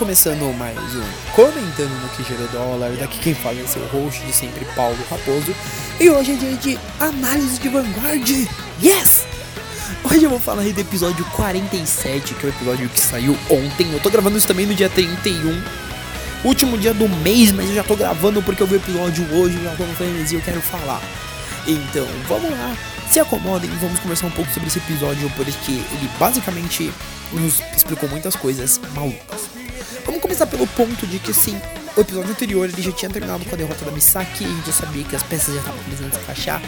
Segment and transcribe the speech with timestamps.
[0.00, 2.90] começando mais um Comentando no que gerou dólar.
[2.92, 5.54] Daqui quem fala é seu host de sempre, Paulo Raposo.
[6.00, 8.26] E hoje é dia de análise de Vanguard.
[8.82, 9.26] Yes!
[10.02, 13.92] Hoje eu vou falar aí do episódio 47, que é o episódio que saiu ontem.
[13.92, 15.62] Eu tô gravando isso também no dia 31.
[16.44, 19.62] Último dia do mês, mas eu já tô gravando porque eu vi o episódio hoje,
[19.62, 19.92] já tô no
[20.30, 21.02] e eu quero falar.
[21.66, 22.74] Então, vamos lá.
[23.10, 26.90] Se acomodem e vamos conversar um pouco sobre esse episódio, porque ele basicamente
[27.34, 29.59] nos explicou muitas coisas malucas.
[30.04, 31.60] Vamos começar pelo ponto de que, sim,
[31.96, 34.72] o episódio anterior ele já tinha terminado com a derrota da Misaki, a gente já
[34.72, 36.62] sabia que as peças já estavam começando a encaixar.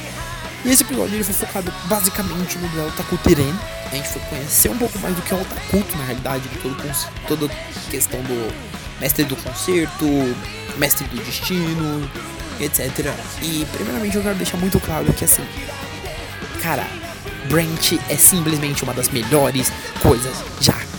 [0.64, 3.52] E esse episódio ele foi focado basicamente no duelo Takutiren.
[3.90, 6.58] A gente foi conhecer um pouco mais do que é o Takuto, na realidade, de
[6.58, 6.76] todo,
[7.26, 8.54] toda a questão do
[9.00, 10.06] mestre do concerto,
[10.76, 12.08] mestre do destino,
[12.60, 13.12] etc.
[13.42, 15.44] E primeiramente eu quero deixar muito claro que assim,
[16.62, 16.86] cara,
[17.48, 20.91] Brent é simplesmente uma das melhores coisas já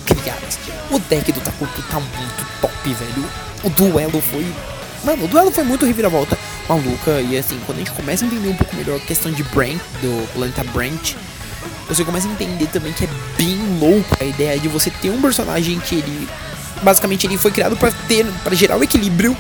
[0.92, 3.26] O deck do Takuto tá muito top, velho.
[3.64, 4.46] O duelo foi.
[5.04, 7.22] Mano, o duelo foi muito reviravolta maluca.
[7.22, 9.80] E assim, quando a gente começa a entender um pouco melhor a questão de Brent,
[10.02, 11.16] do planeta Brent,
[11.88, 15.22] você começa a entender também que é bem louco a ideia de você ter um
[15.22, 16.28] personagem que ele.
[16.82, 18.26] Basicamente ele foi criado para ter.
[18.44, 19.36] para gerar o equilíbrio.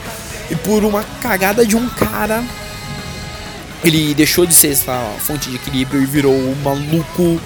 [0.50, 2.44] E por uma cagada de um cara
[3.84, 7.40] ele deixou de ser essa fonte de equilíbrio e virou um maluco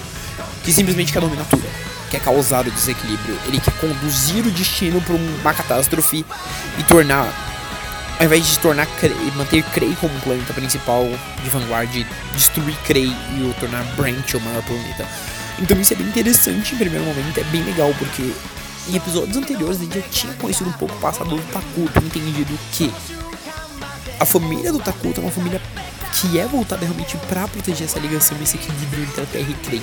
[0.64, 1.67] que simplesmente quer dominar tudo.
[2.10, 3.38] Quer causar o desequilíbrio.
[3.46, 6.26] Ele quer conduzir o destino para uma catástrofe
[6.78, 7.34] e tornar.
[8.20, 8.88] Ao invés de tornar
[9.36, 11.06] manter Krei como planeta principal
[11.44, 15.06] de Vanguard, destruir Krei e o tornar Brent o maior planeta.
[15.60, 18.34] Então isso é bem interessante em primeiro momento, é bem legal, porque
[18.90, 22.58] em episódios anteriores a gente já tinha conhecido um pouco o passado do Takuto, entendido
[22.72, 22.92] que
[24.20, 25.62] a família do Takuto é uma família
[26.14, 29.82] que é voltada realmente para proteger essa ligação, esse equilíbrio entre a Terra e Krei.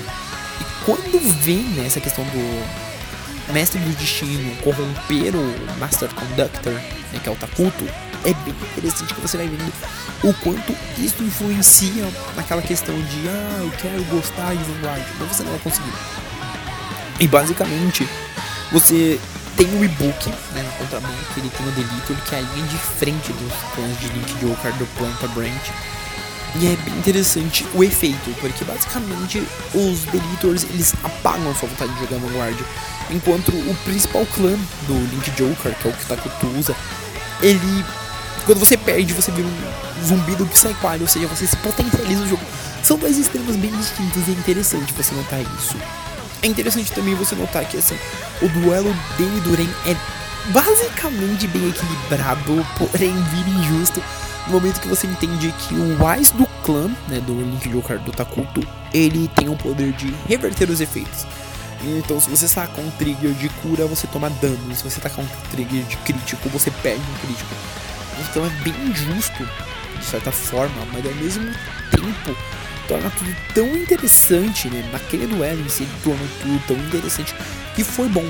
[0.61, 7.21] E quando vem né, essa questão do Mestre do Destino corromper o Master Conductor, né,
[7.23, 7.85] que é o Takuto,
[8.25, 9.73] é bem interessante que você vai vendo
[10.23, 15.43] o quanto isso influencia naquela questão de ah, eu quero gostar de Vanguard, mas você
[15.43, 15.93] não vai conseguir.
[17.21, 18.09] E basicamente,
[18.73, 19.21] você
[19.57, 22.67] tem o e-book né, na contramão, que ele tem o Deletor, que é a linha
[22.67, 25.73] de frente dos planos de Link Joker do Planta Branch
[26.57, 29.43] e é bem interessante o efeito, porque basicamente
[29.75, 32.57] os Deletors eles apagam a sua vontade de jogar Vanguard,
[33.11, 34.57] enquanto o principal clã
[34.87, 36.75] do Link Joker, que é o que Takuto usa,
[37.43, 37.85] ele.
[38.47, 42.29] Quando você perde, você vira um zumbi do Psyquad, ou seja, você se potencializa no
[42.29, 42.43] jogo.
[42.83, 45.77] São dois extremos bem distintos e é interessante você notar isso.
[46.43, 47.97] É interessante também você notar que assim,
[48.43, 49.97] o duelo dele e do Ren é
[50.53, 54.03] basicamente bem equilibrado, porém vira injusto
[54.47, 58.13] no momento que você entende que o Wise do clã, né, do Link Joker do
[58.13, 61.27] Takuto, ele tem o poder de reverter os efeitos.
[61.83, 64.75] Então, se você saca um trigger de cura, você toma dano.
[64.75, 67.55] Se você tacar um trigger de crítico, você perde um crítico.
[68.21, 69.47] Então é bem justo,
[69.99, 71.45] de certa forma, mas ao mesmo
[71.91, 72.37] tempo
[72.87, 74.89] torna tudo tão interessante, né?
[74.93, 77.35] Naquele duelo em si, torna tudo tão interessante
[77.75, 78.25] que foi bom.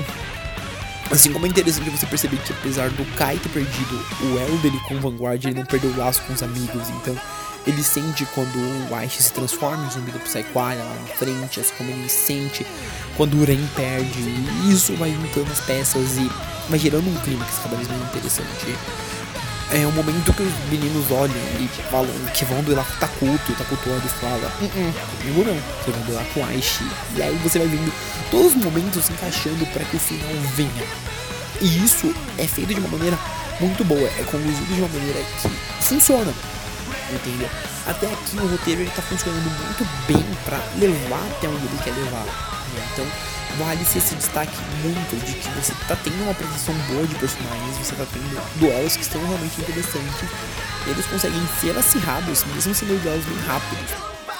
[1.11, 4.79] Assim como é interessante você perceber que apesar do Kai ter perdido o elo dele
[4.87, 6.89] com o Vanguard, ele não perdeu o laço com os amigos.
[6.89, 7.15] Então
[7.65, 8.55] ele sente quando
[8.89, 12.65] o Aish se transforma em zumbi do Psyquaria lá na frente, assim como ele sente
[13.17, 14.19] quando o Ren perde.
[14.19, 16.29] E isso vai juntando as peças e
[16.69, 18.75] vai gerando um clima que é cada vez mais interessante.
[19.71, 23.51] É o momento que os meninos olham e falam que vão duelar com o Takuto,
[23.51, 26.83] o Takuto olha e fala, uh -uh, comigo não, você vai duelar com o Aishi.
[27.15, 27.91] E aí você vai vendo
[28.29, 30.85] todos os momentos se encaixando para que o final venha.
[31.61, 33.17] E isso é feito de uma maneira
[33.59, 35.49] muito boa, é conduzido de uma maneira que
[35.83, 36.33] funciona.
[37.11, 37.49] Entendeu?
[37.87, 41.93] Até aqui o roteiro ele tá funcionando muito bem para levar até onde ele quer
[41.93, 42.25] levar.
[42.25, 42.87] Né?
[42.93, 43.05] Então
[43.57, 47.95] vale-se esse destaque muito de que você tá tendo uma apresentação boa de personagens, você
[47.95, 50.29] tá tendo duelos que estão realmente interessantes.
[50.87, 53.91] Eles conseguem ser acirrados, mesmo sendo duelos bem rápidos.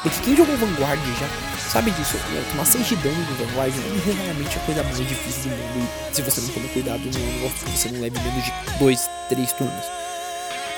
[0.03, 1.27] Porque quem jogou Vanguard já
[1.69, 2.17] sabe disso.
[2.17, 2.43] Né?
[2.51, 5.89] Tomar 6 de dano no Vanguard é realmente a coisa mais difícil do mundo.
[6.11, 9.53] E se você não tomar cuidado, um negócio você não leve menos de 2, 3
[9.53, 9.85] turnos.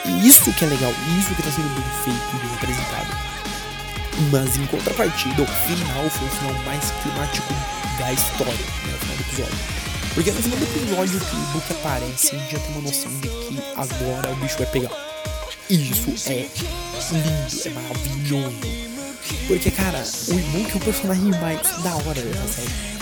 [0.06, 3.37] E isso que é legal, isso que tá sendo bem feito e bem apresentado.
[4.32, 7.54] Mas em contrapartida, o final foi o final mais climático
[8.00, 9.58] da história, né, no final do episódio.
[10.14, 13.12] Porque no final do episódio que o Book aparece, a gente já tem uma noção
[13.20, 14.92] de que agora o bicho vai pegar.
[15.70, 16.48] E isso é
[17.12, 18.88] lindo, é maravilhoso.
[19.48, 22.97] Porque, cara, o Ibuki é o personagem mais da hora dessa série.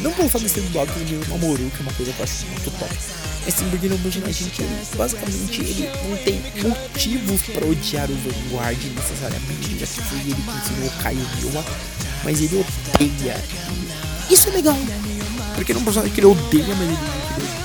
[0.00, 2.46] Não pelo fato de ser dublado pelo Mamoru, que é uma coisa que eu acho
[2.46, 2.94] muito top.
[3.44, 8.14] Mas sim porque é um personagem que, basicamente, ele não tem motivos para odiar o
[8.14, 11.64] Vanguard necessariamente, já que foi ele que ensinou o Kaio Miwa.
[12.24, 12.64] Mas ele
[12.94, 13.42] odeia.
[14.30, 14.76] Isso é legal,
[15.54, 16.98] porque ele é um personagem que ele odeia, mas ele,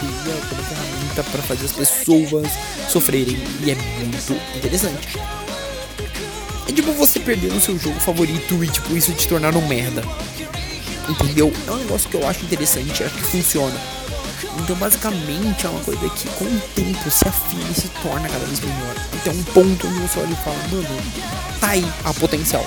[0.01, 2.51] ele odeia como ferramenta para fazer as pessoas
[2.89, 5.19] sofrerem e é muito interessante.
[6.67, 10.01] É tipo você perder no seu jogo favorito e tipo isso te tornar um merda.
[11.09, 11.53] Entendeu?
[11.67, 13.79] É um negócio que eu acho interessante, acho que funciona.
[14.59, 18.45] Então basicamente é uma coisa que com o tempo se afina e se torna cada
[18.45, 18.95] vez melhor.
[19.13, 21.01] Então um ponto onde você olha e fala, mano,
[21.59, 22.65] tá aí a potencial.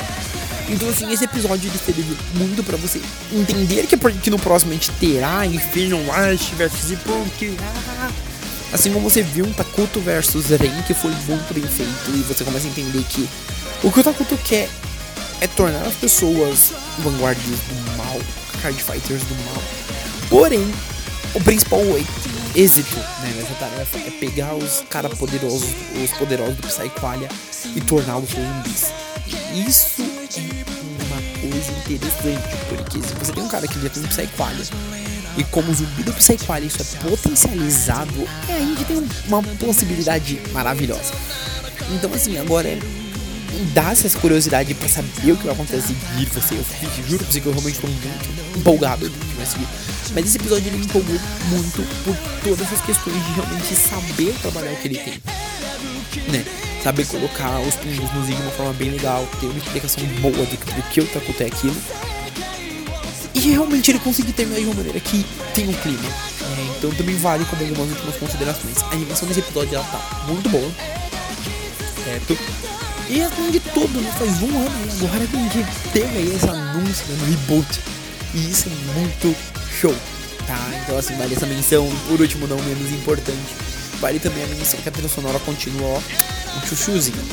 [0.71, 3.01] Então, assim, esse episódio ele serviu muito para você
[3.33, 7.57] entender que, que no próximo a gente terá Inferno Rush versus Punk.
[8.71, 12.45] Assim como você viu um Takuto versus Ren, que foi muito bem feito, e você
[12.45, 13.27] começa a entender que
[13.83, 14.69] o que o Takuto quer
[15.41, 18.21] é tornar as pessoas vanguardias do mal,
[18.61, 19.63] card fighters do mal.
[20.29, 20.73] Porém,
[21.35, 21.81] o principal
[22.55, 25.69] êxito né, nessa tarefa é pegar os caras poderosos,
[26.03, 27.29] os poderosos do Psyqualia
[27.75, 28.93] e torná-los zumbis.
[29.55, 30.03] Isso
[30.37, 34.65] é uma coisa interessante, porque se você tem um cara que já tem um Psyqualia
[35.37, 41.13] e como zumbi do Psyqualia isso é potencializado, é, a gente tem uma possibilidade maravilhosa.
[41.95, 42.79] Então assim, agora é
[43.75, 46.55] dá essa curiosidade pra saber o que vai acontecer seguir você.
[46.55, 49.11] Eu juro pra você que eu realmente tô muito empolgado
[49.49, 49.67] seguir.
[50.15, 51.19] Mas esse episódio ele me empolgou
[51.51, 55.15] muito por todas essas questões de realmente saber trabalhar o que ele tem.
[56.33, 56.45] Né?
[56.83, 60.33] Saber colocar os pingos no Z de uma forma bem legal, ter uma explicação boa
[60.33, 61.77] do, do que o Takuto é aquilo.
[63.35, 65.25] E realmente ele conseguir terminar de uma maneira que
[65.55, 66.09] tem um clima.
[66.59, 68.83] É, então também vale como algumas últimas considerações.
[68.83, 70.71] A animação desse episódio ela tá muito boa.
[72.05, 72.78] Certo?
[73.11, 76.35] E além de tudo, né, faz um ano e agora que a gente teve aí
[76.35, 77.81] esse anúncio no reboot.
[78.35, 79.35] E isso é muito
[79.81, 79.95] show,
[80.47, 80.59] tá?
[80.83, 81.89] Então assim, vale essa menção.
[82.07, 83.55] Por último, não menos importante,
[84.01, 85.99] vale também a menção que a trilha sonora continua, ó,
[86.59, 87.25] um chuchuzinho.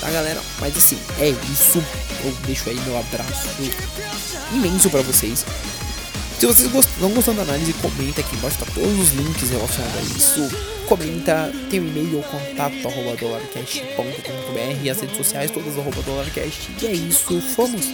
[0.00, 0.40] Tá, galera?
[0.60, 1.82] Mas assim, é isso.
[2.24, 3.48] Eu deixo aí meu abraço
[4.52, 5.44] imenso para vocês.
[6.38, 10.02] Se vocês estão gostando da análise, comenta aqui embaixo, tá todos os links relacionados a
[10.02, 10.48] isso.
[10.86, 16.70] Comenta, tem o um e-mail, contato, arroba dolarcast.com.br as redes sociais, todas arroba dolarcast.
[16.80, 17.86] E é isso, fomos!